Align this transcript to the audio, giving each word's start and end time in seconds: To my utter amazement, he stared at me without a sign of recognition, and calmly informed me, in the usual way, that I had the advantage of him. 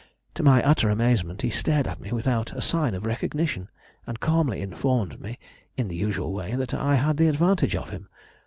To 0.33 0.41
my 0.41 0.63
utter 0.63 0.89
amazement, 0.89 1.43
he 1.43 1.51
stared 1.51 1.85
at 1.87 2.01
me 2.01 2.11
without 2.11 2.53
a 2.57 2.59
sign 2.61 2.95
of 2.95 3.05
recognition, 3.05 3.69
and 4.07 4.19
calmly 4.19 4.59
informed 4.59 5.21
me, 5.21 5.37
in 5.77 5.89
the 5.89 5.95
usual 5.95 6.33
way, 6.33 6.55
that 6.55 6.73
I 6.73 6.95
had 6.95 7.17
the 7.17 7.27
advantage 7.27 7.75
of 7.75 7.91
him. 7.91 8.09